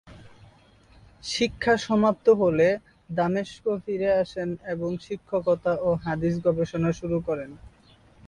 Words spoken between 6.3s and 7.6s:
গবেষণা শুরু করেন।